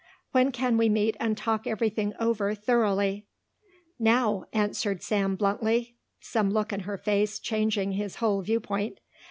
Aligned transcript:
"When 0.31 0.51
can 0.51 0.77
we 0.77 0.89
meet 0.89 1.15
and 1.19 1.37
talk 1.37 1.67
everything 1.67 2.13
over 2.19 2.55
thoroughly?" 2.55 3.27
"Now," 3.99 4.45
answered 4.51 5.03
Sam 5.03 5.35
bluntly, 5.35 5.95
some 6.19 6.49
look 6.49 6.73
in 6.73 6.79
her 6.79 6.97
face 6.97 7.37
changing 7.37 7.91
his 7.91 8.15
whole 8.15 8.41
viewpoint. 8.41 8.97